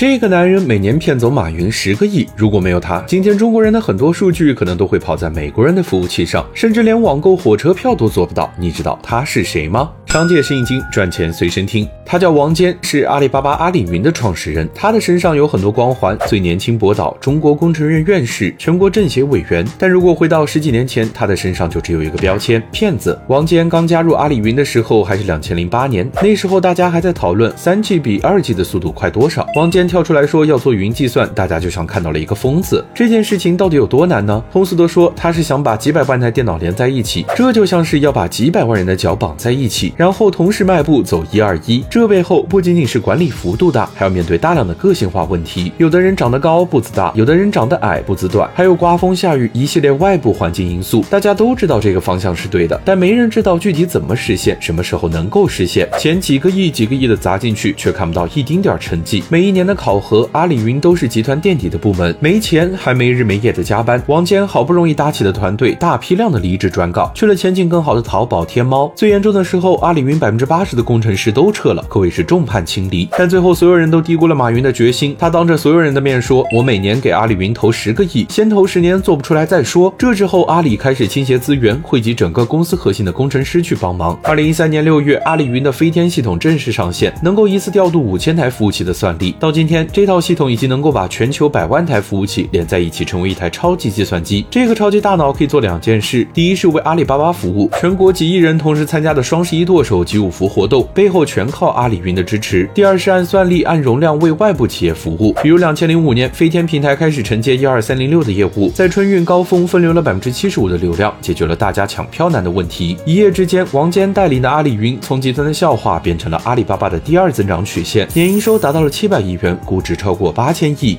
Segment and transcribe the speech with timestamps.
[0.00, 8.50] 这个男人每年骗走马云十个亿，如果没有他，今天中国人的很多数据可能都会跑在美国人的服务器上，甚至连网购火车票都做不到。
[8.58, 9.92] 你知道他是谁吗？
[10.10, 11.88] 商界生意经，赚钱随身听。
[12.04, 14.68] 他叫王坚，是阿里巴巴阿里云的创始人。
[14.74, 19.64] 他的身上有很多光环：最年轻博导、中国工程院院士、全国政协委员。
[19.78, 23.16] 但如果回到十几年前，他的身上就只有一个标签：骗子。
[23.28, 29.46] 王坚刚加入阿里云的时候还是两千零八年，那时候大家还在讨论三 G 比二 G 的速度快多少。
[29.54, 32.84] 王坚跳出来说要做云计算，大家就像看到了一个疯子。
[32.92, 34.42] 这件事情到底有多难呢？
[34.50, 39.94] 通俗的说，他是想把几百万台电脑连在一起，这就像是要把几百万人的脚绑在一起。
[40.00, 45.70] 然后同时迈步走一二一，这背后不仅仅是管理幅度大，还要面对大量的个性化问题。
[45.76, 51.04] 有的人长得高步子大，有的人长得矮步子短，还有刮风下雨一系列外部环境因素。
[51.10, 55.86] 大家都知道这个方向是对的，但没人知道具体怎么实现，什么时候能够实现。
[55.98, 59.22] 钱几个亿几个亿的砸进去，却看不到一丁点成绩。
[59.28, 64.02] 每一年的考核，阿里云都是集团垫底的部门，没钱还没日没夜的加班。
[64.06, 68.90] 王坚好不容易搭起的团队，大批量的离职转岗，去了前景更好的淘宝、天猫。
[68.96, 70.30] 最严重的时候，阿阿里云百。
[70.30, 73.08] 分之八十的工程师都撤了，可谓是众叛亲离。
[73.18, 75.16] 但最后所有人都低估了马云的决心。
[75.18, 84.16] 他当着所有人的面说：“我每年给阿里云投十个亿，先投十年做不出来再说。”这之后，阿里开始倾斜资源，汇集整个公司核心的工程师去帮忙。
[84.22, 89.34] 二零一三年六月，阿里云的飞天系统正式上线，能够一次调度五千台服务器的算力。
[89.40, 94.46] 到今天，这套系统已经能够把全球百万台服务器连在一起，成为一台超级计算机。
[94.48, 102.68] 这个超级大脑可以做两件事：第一是为阿里巴巴服务，全国几亿人同时参加的双十一剁手及五福活动背后全靠阿里云的支持。
[102.74, 112.94] 第二是按算力、按容量为外部企业服务，比如两千零五年飞天平台开始承接一二三零六的业务，在春运高峰分流了百分之七十五的流量，解决了大家抢票难的问题。
[113.06, 120.98] 一夜之间，王坚带领的阿里云从集团的笑话变成了阿里巴巴的第二增长曲线，年营收达到了七百亿元，估值超过八千亿。